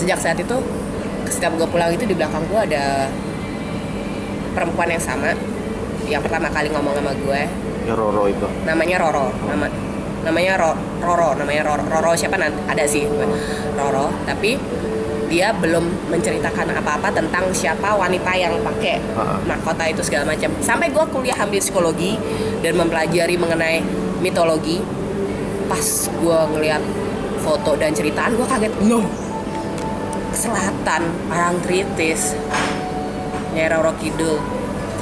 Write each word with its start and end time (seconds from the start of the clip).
sejak 0.00 0.16
saat 0.16 0.38
itu 0.38 0.56
setiap 1.26 1.52
gue 1.54 1.68
pulang 1.68 1.92
itu 1.92 2.02
di 2.02 2.16
belakang 2.16 2.42
gue 2.42 2.60
ada 2.64 3.06
perempuan 4.50 4.88
yang 4.88 4.98
sama 4.98 5.30
yang 6.04 6.20
pertama 6.20 6.48
kali 6.48 6.68
ngomong 6.68 6.90
sama 6.92 7.12
gue 7.14 7.40
Ya 7.80 7.92
Roro 7.92 8.24
itu. 8.24 8.44
namanya 8.62 8.96
Roro. 8.98 9.32
Nama 9.42 9.66
namanya 10.20 10.52
Ro- 10.56 10.76
Roro. 11.00 11.32
Namanya 11.32 11.64
Roro, 11.64 11.82
Roro 11.82 12.12
siapa 12.12 12.36
nanti 12.36 12.60
ada 12.68 12.84
sih. 12.84 13.08
Roro. 13.72 14.12
Tapi 14.22 14.60
dia 15.26 15.48
belum 15.50 15.80
menceritakan 16.06 16.76
apa-apa 16.76 17.08
tentang 17.08 17.48
siapa 17.50 17.96
wanita 17.96 18.36
yang 18.36 18.52
pakai 18.60 19.00
mahkota 19.42 19.88
itu 19.88 20.04
segala 20.04 20.28
macam. 20.28 20.52
Sampai 20.60 20.92
gue 20.92 21.04
kuliah 21.08 21.34
ambil 21.40 21.56
psikologi 21.56 22.20
dan 22.60 22.76
mempelajari 22.76 23.34
mengenai 23.34 23.80
mitologi 24.20 24.84
pas 25.64 25.80
gue 26.12 26.38
ngeliat 26.52 26.84
foto 27.40 27.74
dan 27.74 27.96
ceritaan 27.96 28.36
gue 28.36 28.44
kaget 28.44 28.72
loh 28.84 29.08
selatan 30.40 31.02
Parangtritis 31.28 32.32
Nyai 33.52 33.68
Roro 33.68 33.92
Kidul 34.00 34.40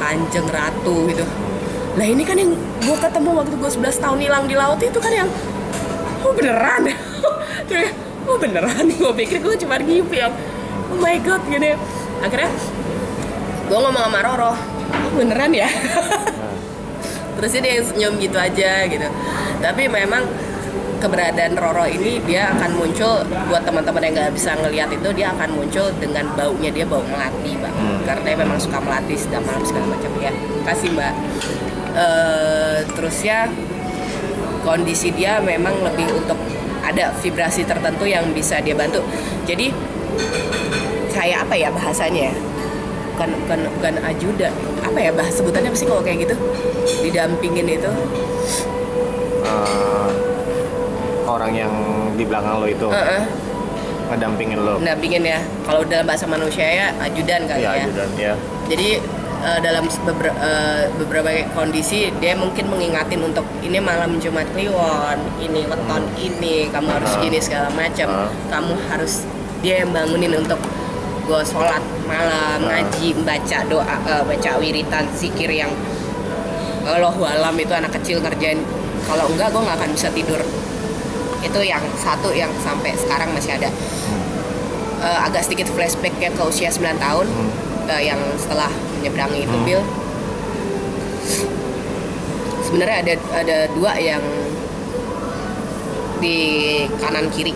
Kanjeng 0.02 0.51
Ratu 0.51 1.06
gitu. 1.10 1.23
Nah 1.95 2.06
ini 2.06 2.23
kan 2.27 2.38
yang 2.38 2.55
gue 2.55 2.96
ketemu 2.98 3.30
waktu 3.38 3.55
gue 3.55 3.70
11 3.70 4.02
tahun 4.02 4.19
hilang 4.19 4.45
di 4.51 4.55
laut 4.59 4.82
itu 4.82 4.98
kan 4.98 5.12
yang 5.15 5.29
Oh 6.27 6.34
beneran? 6.34 6.82
Oh 8.29 8.37
beneran? 8.37 8.84
Gue 9.01 9.12
pikir 9.16 9.41
gue 9.41 9.56
cuma 9.56 9.80
ngimpi 9.80 10.20
yang 10.20 10.34
Oh 10.93 11.01
my 11.01 11.16
god 11.24 11.41
gini. 11.48 11.73
Akhirnya 12.20 12.52
gue 13.68 13.79
ngomong 13.79 14.05
sama 14.05 14.20
Roro 14.20 14.52
Oh 14.52 15.12
beneran 15.16 15.52
ya? 15.57 15.68
Terus 17.41 17.52
dia 17.57 17.80
senyum 17.80 18.20
gitu 18.20 18.37
aja 18.37 18.84
gitu. 18.84 19.09
Tapi 19.65 19.88
memang 19.88 20.29
keberadaan 20.98 21.55
Roro 21.55 21.87
ini 21.87 22.19
dia 22.27 22.51
akan 22.52 22.75
muncul 22.75 23.23
buat 23.47 23.62
teman-teman 23.62 24.02
yang 24.05 24.15
nggak 24.19 24.34
bisa 24.34 24.52
ngelihat 24.59 24.91
itu 24.91 25.09
dia 25.15 25.30
akan 25.33 25.55
muncul 25.55 25.87
dengan 26.02 26.27
baunya 26.34 26.71
dia 26.74 26.84
bau 26.84 27.02
melati 27.07 27.55
bang 27.57 27.74
Hmm. 27.79 28.02
karena 28.02 28.23
dia 28.27 28.37
memang 28.43 28.59
suka 28.59 28.82
melati 28.82 29.15
sedang 29.15 29.46
malam 29.46 29.63
segala 29.63 29.87
macam. 29.95 30.10
Ya 30.18 30.35
kasih 30.66 30.90
mbak. 30.93 31.15
Eh, 31.95 32.79
terus 32.99 33.16
ya 33.23 33.46
kondisi 34.66 35.15
dia 35.15 35.38
memang 35.38 35.79
lebih 35.87 36.10
untuk 36.10 36.37
ada 36.82 37.15
vibrasi 37.23 37.62
tertentu 37.62 38.02
yang 38.05 38.27
bisa 38.35 38.59
dia 38.59 38.74
bantu. 38.74 38.99
Jadi 39.46 39.71
kayak 41.15 41.46
apa 41.46 41.55
ya 41.55 41.71
bahasanya 41.71 42.30
ya? 42.30 42.35
Bukan 43.15 43.30
bukan 43.46 43.60
bukan 43.79 43.95
ajudan 44.10 44.52
apa 44.83 44.99
ya 44.99 45.10
bahas 45.15 45.35
sebutannya 45.35 45.71
sih 45.74 45.87
kalau 45.87 46.02
kayak 46.02 46.27
gitu? 46.27 46.35
Didampingin 47.07 47.66
itu. 47.79 47.90
Eh, 49.46 50.10
orang 51.30 51.52
yang 51.54 51.73
di 52.15 52.24
belakang 52.24 52.59
lo 52.59 52.66
itu 52.66 52.88
Heeh. 52.88 53.23
ngedampingin 54.09 54.59
lo. 54.59 54.80
dampingin 54.80 55.21
ya 55.23 55.37
kalau 55.62 55.84
dalam 55.84 56.04
bahasa 56.04 56.24
manusia 56.24 56.65
ya 56.65 56.87
ajudan 56.98 57.45
kali 57.45 57.60
Iya, 57.60 57.71
ya 57.71 57.82
ajudan 57.84 58.09
ya. 58.16 58.32
jadi 58.66 58.88
eh, 59.38 59.59
dalam 59.60 59.84
beber- 60.02 60.32
eh, 60.34 60.82
beberapa 60.96 61.29
kondisi 61.52 62.09
dia 62.16 62.32
mungkin 62.34 62.66
mengingatin 62.66 63.21
untuk 63.23 63.45
ini 63.60 63.76
malam 63.79 64.16
Jumat 64.16 64.49
Kliwon 64.50 65.15
ini 65.38 65.62
weton 65.62 66.03
ini 66.16 66.66
kamu 66.69 66.88
harus 66.91 67.12
Ah. 67.12 67.21
gini 67.21 67.38
segala 67.38 67.69
macam 67.71 68.09
Ah. 68.09 68.28
kamu 68.49 68.72
harus 68.88 69.28
dia 69.60 69.84
yang 69.84 69.93
bangunin 69.93 70.32
untuk 70.34 70.59
gue 71.22 71.43
sholat 71.44 71.78
malam 72.03 72.59
Ah. 72.59 72.81
ngaji 72.81 73.12
baca 73.21 73.59
doa 73.69 73.84
eh, 74.09 74.22
baca 74.25 74.50
wiritan 74.56 75.04
zikir 75.12 75.53
yang 75.53 75.69
Allahu 76.88 77.21
alam 77.21 77.53
itu 77.54 77.69
anak 77.71 77.93
kecil 77.93 78.19
ngerjain 78.19 78.65
kalau 79.04 79.28
enggak 79.28 79.53
gue 79.53 79.60
nggak 79.60 79.76
akan 79.76 79.91
bisa 79.93 80.09
tidur 80.09 80.41
itu 81.41 81.60
yang 81.60 81.81
satu 81.94 82.31
yang 82.31 82.50
sampai 82.58 82.92
sekarang 82.94 83.31
masih 83.32 83.54
ada 83.54 83.70
Eh, 84.98 85.19
agak 85.22 85.47
sedikit 85.47 85.70
flashback 85.70 86.10
ya 86.19 86.26
ke 86.28 86.42
usia 86.42 86.66
9 86.69 86.98
tahun 86.98 87.22
Hmm. 87.25 87.50
eh, 87.86 88.03
yang 88.04 88.19
setelah 88.34 88.66
menyeberangi 88.92 89.47
itu 89.47 89.53
Hmm. 89.53 89.62
Bill 89.64 89.82
sebenarnya 92.60 92.97
ada 92.98 93.15
ada 93.32 93.59
dua 93.71 93.93
yang 93.97 94.21
di 96.19 96.37
kanan 96.98 97.31
kiri 97.31 97.54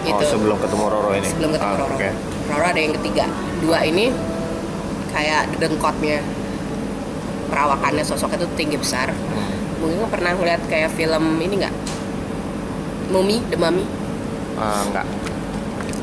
Oh, 0.00 0.06
gitu 0.06 0.24
sebelum 0.30 0.56
ketemu 0.56 0.84
Roro 0.86 1.10
ini. 1.12 1.26
sebelum 1.26 1.50
ketemu 1.52 1.68
Ah, 1.68 1.76
Roro 1.76 1.92
Oke. 1.92 2.08
Roro 2.46 2.64
ada 2.64 2.80
yang 2.80 2.94
ketiga 2.96 3.24
dua 3.60 3.78
ini 3.82 4.06
kayak 5.10 5.50
dedengkotnya 5.52 6.22
perawakannya 7.46 8.00
sosoknya 8.00 8.38
itu 8.38 8.48
tinggi 8.54 8.76
besar 8.78 9.10
Hmm. 9.10 9.50
mungkin 9.82 10.06
pernah 10.06 10.32
ngeliat 10.32 10.62
kayak 10.64 10.94
film 10.94 11.36
ini 11.36 11.54
nggak 11.60 11.74
Mumi 13.10 13.42
The 13.46 13.56
Mummy 13.56 13.84
Ah, 14.54 14.84
enggak. 14.84 15.06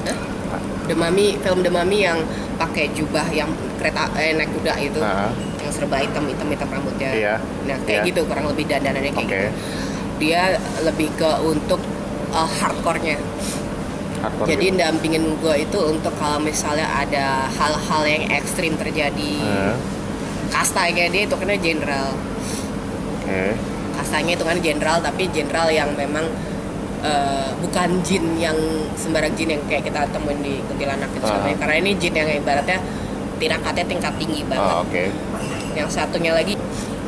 Hah? 0.04 0.18
Enggak. 0.18 0.62
The 0.88 0.96
Mummy 0.96 1.28
film 1.38 1.60
The 1.62 1.70
Mummy 1.70 2.00
yang 2.02 2.20
pakai 2.56 2.90
jubah 2.92 3.28
yang 3.30 3.50
kereta 3.78 4.10
eh, 4.16 4.34
naik 4.34 4.50
kuda 4.52 4.74
itu 4.78 4.98
Ah, 4.98 5.30
yang 5.58 5.70
serba 5.70 5.98
hitam 5.98 6.26
hitam 6.26 6.48
hitam 6.48 6.68
rambutnya 6.68 7.10
Iya. 7.12 7.36
nah 7.64 7.78
kayak 7.80 8.02
Iya. 8.02 8.08
gitu 8.08 8.20
kurang 8.26 8.48
lebih 8.48 8.66
dandanannya 8.66 9.12
kayak 9.12 9.28
Oke. 9.28 9.38
gitu 9.38 9.50
dia 10.18 10.42
lebih 10.82 11.14
ke 11.14 11.30
untuk 11.44 11.78
uh, 12.32 12.50
hardcore-nya 12.50 13.22
Hardcore 14.18 14.50
jadi 14.50 14.66
gitu. 14.68 14.80
dampingin 14.80 15.24
gue 15.38 15.56
itu 15.62 15.78
untuk 15.78 16.10
kalau 16.18 16.42
misalnya 16.42 16.90
ada 16.90 17.46
hal-hal 17.52 18.02
yang 18.04 18.24
ekstrim 18.32 18.74
terjadi 18.74 19.34
Eh, 19.38 19.76
kastanya 20.50 21.06
dia 21.06 21.30
itu 21.30 21.36
kan 21.38 21.46
jenderal 21.54 22.18
Oke. 23.14 23.54
kastanya 23.94 24.34
itu 24.34 24.42
kan 24.42 24.58
jenderal 24.58 24.98
tapi 25.00 25.30
jenderal 25.30 25.70
yang 25.70 25.94
memang 25.94 26.26
uh, 27.00 27.50
bukan 27.60 27.90
jin 28.02 28.36
yang 28.36 28.58
sembarang 28.94 29.34
jin 29.34 29.50
yang 29.52 29.62
kayak 29.66 29.84
kita 29.84 30.06
temuin 30.08 30.40
di 30.40 30.62
kuntilanak 30.64 31.10
itu 31.10 31.22
Ah. 31.22 31.30
sebenarnya. 31.32 31.58
karena 31.58 31.76
ini 31.78 31.92
jin 31.96 32.14
yang 32.14 32.30
ibaratnya 32.32 32.80
tirakatnya 33.38 33.86
tingkat 33.86 34.14
tinggi 34.18 34.42
banget 34.44 34.66
Ah, 34.72 34.82
oke. 34.82 35.04
yang 35.74 35.86
satunya 35.88 36.34
lagi 36.34 36.58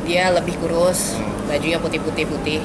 dia 0.02 0.30
lebih 0.30 0.54
kurus 0.58 1.14
Hmm. 1.14 1.46
bajunya 1.46 1.78
putih-putih 1.78 2.24
putih 2.24 2.60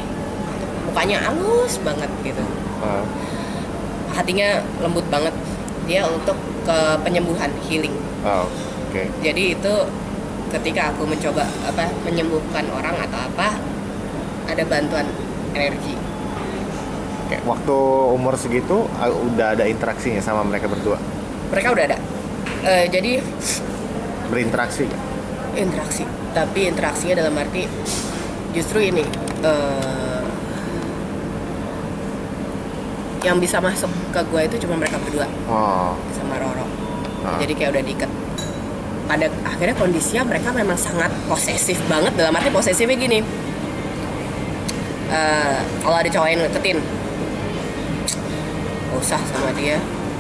mukanya 0.85 1.17
halus 1.23 1.77
banget 1.79 2.09
gitu 2.21 2.45
Ah, 2.77 3.01
hatinya 4.13 4.61
lembut 4.79 5.05
banget 5.07 5.33
dia 5.85 6.05
untuk 6.05 6.35
ke 6.61 6.77
penyembuhan 7.01 7.49
healing 7.63 7.93
ah, 8.21 8.45
oke. 8.45 9.01
jadi 9.19 9.53
itu 9.53 9.73
ketika 10.47 10.89
aku 10.89 11.03
mencoba 11.03 11.43
apa 11.63 11.89
menyembuhkan 12.01 12.65
orang 12.71 12.95
atau 12.99 13.19
apa 13.19 13.57
ada 14.45 14.63
bantuan 14.63 15.09
energi 15.51 15.97
Oke. 17.25 17.41
Waktu 17.41 17.75
umur 18.11 18.33
segitu 18.35 18.85
ah, 18.95 19.09
udah 19.09 19.53
ada 19.53 19.65
interaksinya 19.65 20.19
sama 20.19 20.41
mereka 20.41 20.65
berdua. 20.65 20.97
mereka 21.45 21.69
udah 21.71 21.85
ada 21.85 21.97
Eh, 22.61 22.85
jadi 22.87 23.21
Berinteraksi. 24.27 24.89
interaksi 25.55 26.01
tapi 26.31 26.65
interaksinya 26.65 27.15
dalam 27.15 27.31
arti 27.33 27.63
justru 28.51 28.81
ini 28.83 29.05
eh, 29.39 30.21
yang 33.23 33.37
bisa 33.37 33.57
masuk 33.57 33.87
ke 34.11 34.21
gue 34.23 34.41
itu 34.43 34.55
cuma 34.61 34.75
mereka 34.75 34.97
berdua 34.99 35.25
Oh. 35.45 35.93
sama 36.11 36.37
Roro 36.37 36.65
Ah. 37.23 37.37
jadi 37.37 37.53
kayak 37.55 37.69
udah 37.71 37.83
diikat 37.83 38.11
pada 39.05 39.25
akhirnya 39.43 39.75
kondisinya 39.75 40.23
mereka 40.25 40.49
memang 40.51 40.75
sangat 40.75 41.09
posesif 41.25 41.77
banget 41.85 42.13
dalam 42.15 42.33
arti 42.33 42.49
posesifnya 42.49 42.93
gini 42.95 43.19
Eh, 45.05 45.59
kalau 45.79 45.95
ada 45.95 46.09
cowok 46.09 46.27
yang 46.27 46.41
deketin 46.43 46.81
gak 48.95 49.03
usah 49.03 49.19
sama 49.21 49.51
dia 49.51 49.75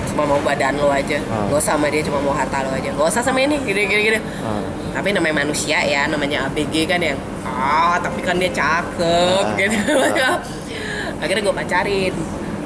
cuma 0.05 0.23
mau 0.27 0.39
badan 0.39 0.75
lo 0.75 0.91
aja 0.91 1.17
Ah. 1.25 1.47
gak 1.47 1.57
usah 1.57 1.73
sama 1.73 1.87
dia 1.87 2.03
cuma 2.03 2.19
mau 2.19 2.31
harta 2.31 2.61
lo 2.61 2.71
aja 2.71 2.91
gak 2.91 3.07
usah 3.07 3.23
sama 3.23 3.39
ini 3.39 3.55
gini 3.59 3.87
gini 3.87 4.01
gini 4.05 4.19
Ah. 4.41 4.59
tapi 4.91 5.11
namanya 5.11 5.41
manusia 5.41 5.79
ya 5.79 6.05
namanya 6.05 6.45
ABG 6.45 6.85
kan 6.85 6.99
yang 6.99 7.17
ah 7.41 7.95
tapi 7.97 8.19
kan 8.19 8.35
dia 8.35 8.51
cakep 8.51 8.99
Ah. 8.99 9.55
gitu 9.55 9.95
Ah. 10.19 10.37
akhirnya 11.23 11.41
gue 11.41 11.55
pacarin 11.55 12.13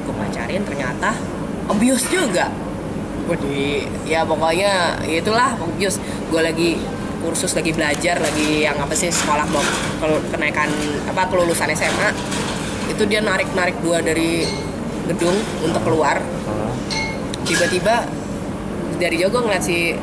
gue 0.00 0.14
pacarin 0.16 0.60
ternyata 0.60 1.10
abuse 1.66 2.04
juga 2.10 2.50
gue 3.24 3.36
di 3.40 3.62
ya 4.04 4.26
pokoknya 4.26 4.98
ya 5.06 5.16
itulah 5.16 5.54
abuse 5.54 6.02
gue 6.28 6.42
lagi 6.42 6.70
kursus 7.20 7.52
lagi 7.52 7.70
belajar 7.70 8.16
lagi 8.16 8.64
yang 8.64 8.74
apa 8.74 8.90
sih 8.90 9.06
sekolah 9.06 9.44
mau 9.46 9.60
kalau 10.00 10.18
kenaikan 10.28 10.66
apa 11.04 11.28
kelulusan 11.28 11.68
SMA 11.70 12.10
itu 12.88 13.04
dia 13.04 13.20
narik 13.20 13.52
narik 13.52 13.76
gua 13.78 14.00
dari 14.00 14.48
gedung 15.10 15.36
untuk 15.66 15.82
keluar. 15.82 16.22
Tiba-tiba 17.42 18.06
dari 19.02 19.18
jauh 19.18 19.32
gue 19.32 19.42
ngeliat 19.42 19.64
si 19.64 19.98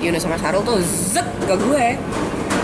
Yunus 0.00 0.24
sama 0.24 0.40
Sarul 0.40 0.64
tuh 0.64 0.80
zek 0.82 1.26
ke 1.44 1.54
gue. 1.54 1.86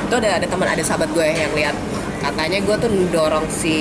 Itu 0.09 0.15
ada 0.17 0.41
ada 0.41 0.47
teman 0.49 0.65
ada 0.65 0.81
sahabat 0.81 1.13
gue 1.13 1.29
yang 1.29 1.53
lihat 1.53 1.77
katanya 2.25 2.59
gue 2.65 2.77
tuh 2.81 2.91
dorong 3.13 3.45
si 3.53 3.75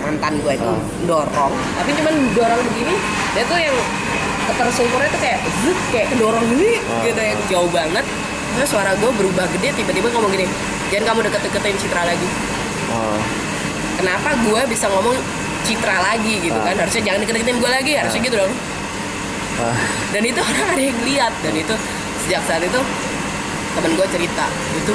mantan 0.00 0.40
gue 0.40 0.52
itu 0.56 0.72
dorong. 1.04 1.52
Tapi 1.52 1.90
cuman 2.00 2.14
dorong 2.32 2.60
begini 2.72 2.94
dia 3.36 3.44
tuh 3.44 3.60
yang 3.60 3.76
ketersungkurnya 4.42 5.08
tuh 5.12 5.20
kayak 5.20 5.38
zek 5.62 5.78
kayak 5.92 6.06
kedorong 6.16 6.44
gini 6.56 6.80
gitu 7.04 7.20
yang 7.20 7.40
jauh 7.52 7.70
banget. 7.70 8.06
Terus 8.52 8.68
suara 8.68 8.96
gue 8.96 9.10
berubah 9.12 9.44
gede 9.60 9.76
tiba-tiba 9.76 10.08
ngomong 10.12 10.32
gini 10.32 10.48
jangan 10.88 11.12
kamu 11.12 11.20
deket-deketin 11.28 11.76
Citra 11.76 12.02
lagi. 12.08 12.28
Kenapa 14.00 14.34
gue 14.40 14.60
bisa 14.72 14.88
ngomong 14.88 15.14
Citra 15.62 15.96
lagi 16.02 16.34
gitu 16.40 16.54
Ah. 16.54 16.66
kan 16.66 16.74
harusnya 16.76 17.02
jangan 17.02 17.18
deket-deketin 17.22 17.56
gue 17.56 17.70
lagi 17.70 17.92
harusnya 17.94 18.20
Ah. 18.20 18.26
gitu 18.26 18.36
dong 18.38 18.52
Ah. 19.54 19.76
dan 20.10 20.22
itu 20.22 20.40
orang 20.40 20.66
ada 20.68 20.82
yang 20.82 20.98
lihat 21.02 21.32
dan 21.40 21.54
itu 21.54 21.74
sejak 22.20 22.42
saat 22.42 22.62
itu 22.62 22.80
temen 23.72 23.92
gue 23.94 24.06
cerita 24.08 24.46
itu 24.74 24.92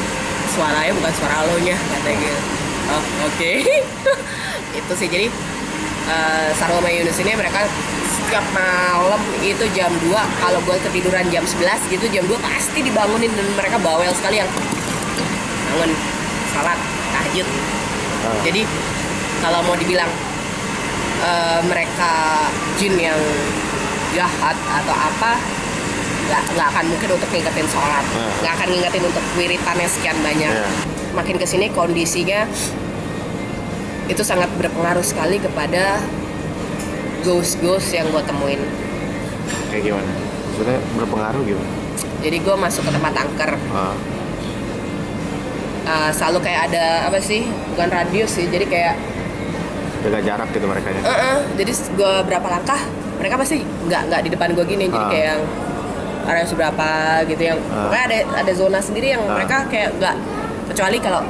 suaranya 0.50 0.94
bukan 0.94 1.12
suara 1.14 1.44
lo 1.44 1.56
nya 1.60 1.76
katanya 1.76 2.18
gitu 2.20 2.40
oh 2.88 3.04
oke 3.26 3.52
itu 4.80 4.94
sih 4.94 5.08
jadi 5.08 5.28
uh, 6.06 6.50
Sarwo 6.54 6.80
sama 6.80 6.90
Yunus 6.90 7.18
ini 7.18 7.32
mereka 7.34 7.68
setiap 8.08 8.44
malam 8.52 9.20
itu 9.40 9.64
jam 9.72 9.92
2 9.92 10.12
kalau 10.14 10.60
gue 10.62 10.76
ketiduran 10.84 11.26
jam 11.28 11.44
11 11.44 11.64
gitu 11.88 12.06
jam 12.10 12.24
2 12.24 12.36
pasti 12.40 12.80
dibangunin 12.82 13.30
dan 13.30 13.48
mereka 13.54 13.76
bawel 13.78 14.12
sekali 14.12 14.40
yang 14.40 14.50
bangun 15.68 15.92
salat 16.50 16.80
tahajud 17.12 17.48
Ah. 18.20 18.36
jadi 18.42 18.62
kalau 19.40 19.62
mau 19.64 19.76
dibilang 19.76 20.10
eh, 21.24 21.60
mereka 21.66 22.14
jin 22.78 22.94
yang 22.98 23.22
jahat 24.14 24.58
atau 24.58 24.96
apa 24.96 25.32
nggak 26.28 26.44
nggak 26.60 26.68
akan 26.76 26.86
mungkin 26.92 27.10
untuk 27.16 27.30
ngingetin 27.32 27.68
sholat. 27.72 28.06
Ah. 28.16 28.32
nggak 28.44 28.54
akan 28.60 28.68
ngingetin 28.74 29.04
untuk 29.08 29.24
wiritannya 29.40 29.88
sekian 29.88 30.18
banyak. 30.22 30.52
Iya. 30.52 30.70
makin 31.16 31.42
ke 31.42 31.50
sini 31.50 31.74
kondisinya 31.74 32.46
itu 34.06 34.22
sangat 34.22 34.54
berpengaruh 34.62 35.02
sekali 35.02 35.42
kepada 35.42 35.98
ghost 37.26 37.58
ghost 37.66 37.90
yang 37.90 38.06
gue 38.14 38.22
temuin. 38.22 38.62
Kayak 39.74 39.82
gimana? 39.92 40.12
Sebenarnya 40.54 40.82
berpengaruh 40.94 41.42
gimana 41.42 41.88
jadi 42.22 42.38
gue 42.42 42.56
masuk 42.58 42.82
ke 42.90 42.92
tempat 42.94 43.14
angker. 43.14 43.52
Ah. 43.74 43.96
eh, 45.88 46.12
selalu 46.12 46.44
kayak 46.44 46.62
ada 46.72 47.08
apa 47.08 47.20
sih? 47.22 47.46
Bukan 47.74 47.88
radius 47.88 48.36
sih 48.36 48.50
jadi 48.50 48.66
kayak 48.68 48.96
jaga 50.08 50.20
jarak 50.24 50.50
gitu 50.50 50.66
mereka 50.66 50.88
ya 50.90 51.02
"Eh-eh." 51.04 51.38
jadi 51.56 51.72
gue 51.94 52.14
berapa 52.24 52.48
langkah 52.50 52.80
mereka 53.18 53.36
pasti 53.36 53.60
nggak 53.60 54.02
nggak 54.08 54.22
di 54.24 54.30
depan 54.32 54.48
gue 54.54 54.66
gini 54.66 54.86
jadi 54.88 54.98
Ah. 54.98 55.12
kayak 55.12 55.26
yang 55.28 55.42
area 56.28 56.46
seberapa 56.46 56.88
gitu 57.26 57.44
yang 57.46 57.60
Ah. 57.66 57.86
pokoknya 57.86 58.04
ada 58.06 58.18
ada 58.40 58.52
zona 58.54 58.80
sendiri 58.80 59.08
yang 59.12 59.22
Ah. 59.22 59.36
mereka 59.36 59.68
kayak 59.68 59.96
nggak 59.96 60.16
kecuali 60.68 60.98
kalau 60.98 61.22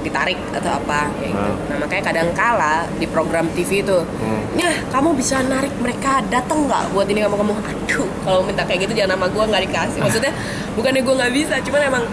ditarik 0.00 0.38
atau 0.54 0.70
apa 0.72 1.10
kayak 1.12 1.34
gitu. 1.34 1.50
Ah. 1.50 1.66
Nah 1.66 1.76
makanya 1.82 2.02
kadang 2.04 2.28
kala 2.32 2.86
di 2.94 3.06
program 3.06 3.50
TV 3.50 3.82
itu, 3.82 3.98
Hmm. 4.16 4.38
ya 4.54 4.70
kamu 4.86 5.18
bisa 5.18 5.42
narik 5.42 5.74
mereka 5.76 6.22
datang 6.26 6.62
nggak 6.64 6.94
buat 6.94 7.06
ini 7.06 7.20
kamu 7.20 7.34
kamu, 7.36 7.52
aduh 7.58 8.06
kalau 8.22 8.40
minta 8.42 8.62
kayak 8.62 8.86
gitu 8.86 8.94
jangan 8.94 9.18
nama 9.18 9.26
gue 9.26 9.44
nggak 9.44 9.62
dikasih. 9.66 9.98
Maksudnya 10.00 10.30
bukannya 10.74 11.02
gue 11.02 11.14
nggak 11.16 11.32
bisa, 11.34 11.54
cuman 11.58 11.80
emang 11.84 12.04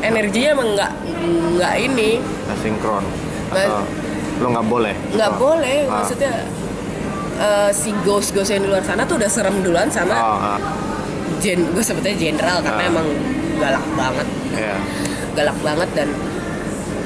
energinya 0.00 0.48
emang 0.52 0.68
nggak 0.72 0.92
nggak 1.54 1.74
ini 1.80 2.10
Nggak 2.20 2.58
sinkron 2.60 3.04
Nggak- 3.54 3.70
atau 3.70 3.82
lo 4.34 4.46
nggak 4.50 4.66
boleh 4.66 4.94
nggak 5.10 5.30
Oh. 5.30 5.38
boleh 5.40 5.76
Ah. 5.84 5.92
maksudnya 5.96 6.32
eh, 7.36 7.70
si 7.70 7.90
ghost 8.02 8.30
ghost 8.30 8.50
yang 8.50 8.60
di 8.60 8.68
luar 8.68 8.82
sana 8.82 9.02
tuh 9.02 9.14
udah 9.14 9.26
serem 9.26 9.56
duluan 9.60 9.86
sama 9.88 10.12
oh, 10.12 10.38
ah. 10.50 10.58
gen 11.38 11.70
gue 11.70 11.80
sebetulnya 11.80 12.16
jenderal 12.16 12.58
karena 12.60 12.78
Ah. 12.80 12.90
emang 12.90 13.06
galak 13.56 13.86
banget 13.94 14.26
Iya. 14.52 14.76
galak 15.32 15.58
banget 15.60 15.88
dan 15.94 16.08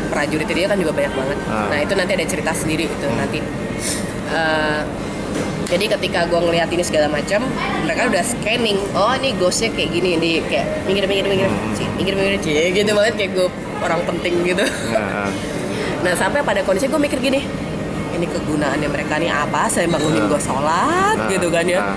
prajurit 0.09 0.49
dia 0.49 0.67
kan 0.67 0.77
juga 0.77 0.93
banyak 0.95 1.13
banget 1.13 1.39
Ah. 1.47 1.69
nah 1.69 1.79
itu 1.79 1.93
nanti 1.93 2.13
ada 2.15 2.27
cerita 2.27 2.53
sendiri 2.53 2.85
itu 2.87 3.07
Hmm. 3.07 3.19
nanti 3.19 3.39
Eh, 4.29 4.81
jadi 5.67 5.89
ketika 5.91 6.27
gue 6.27 6.37
ngeliat 6.39 6.69
ini 6.69 6.83
segala 6.83 7.09
macam 7.09 7.41
mereka 7.81 8.05
udah 8.07 8.21
scanning 8.21 8.77
oh 8.93 9.13
ini 9.15 9.33
ghostnya 9.35 9.71
kayak 9.71 9.89
gini 9.91 10.11
di 10.17 10.31
kayak 10.43 10.85
minggir 10.85 11.05
minggir 11.05 11.25
minggir 11.27 11.49
Hmm. 11.49 11.73
Ci, 11.73 11.85
minggir 11.95 12.13
minggir 12.13 12.37
Ci, 12.39 12.53
gitu 12.75 12.91
banget 12.91 13.15
kayak 13.17 13.31
gue 13.33 13.49
orang 13.79 14.01
penting 14.05 14.35
gitu 14.45 14.65
Nah, 14.91 15.33
Nah 15.99 16.15
sampai 16.15 16.41
pada 16.41 16.61
kondisi 16.63 16.87
gue 16.87 16.97
mikir 16.97 17.19
gini, 17.19 17.43
ini 18.11 18.27
kegunaannya 18.27 18.89
mereka 18.89 19.19
nih 19.19 19.29
apa? 19.29 19.67
Saya 19.67 19.87
bangunin 19.87 20.27
gue 20.27 20.41
sholat 20.41 21.17
Ah, 21.17 21.29
gitu 21.29 21.51
kan 21.51 21.65
ya. 21.65 21.81
ah. 21.85 21.97